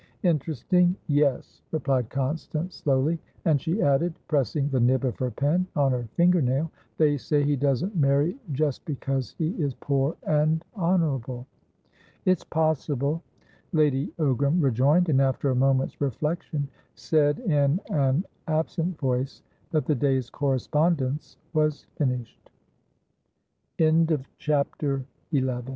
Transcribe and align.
"Interestingyes," 0.23 1.61
replied 1.69 2.09
Constance, 2.09 2.73
slowly. 2.77 3.19
And 3.45 3.61
she 3.61 3.83
added, 3.83 4.15
pressing 4.27 4.67
the 4.69 4.79
nib 4.79 5.05
of 5.05 5.19
her 5.19 5.29
pen 5.29 5.67
on 5.75 5.91
her 5.91 6.09
finger 6.15 6.41
nail, 6.41 6.71
"They 6.97 7.17
say 7.17 7.43
he 7.43 7.55
doesn't 7.55 7.95
marry 7.95 8.35
just 8.51 8.83
because 8.85 9.35
he 9.37 9.49
is 9.61 9.75
poor 9.75 10.15
and 10.23 10.65
honourable." 10.75 11.45
"It's 12.25 12.43
possible," 12.43 13.21
Lady 13.73 14.11
Ogram 14.17 14.59
rejoined, 14.59 15.07
and, 15.07 15.21
after 15.21 15.51
a 15.51 15.55
moment's 15.55 16.01
reflection, 16.01 16.67
said 16.95 17.37
in 17.37 17.79
an 17.91 18.25
absent 18.47 18.97
voice 18.97 19.43
that 19.69 19.85
the 19.85 19.93
day's 19.93 20.31
correspondence 20.31 21.37
was 21.53 21.85
finished. 21.97 22.49
CHAPTER 23.77 25.05
XII 25.29 25.41
Though 25.41 25.45
Mrs. 25.45 25.57
Toplady 25.59 25.69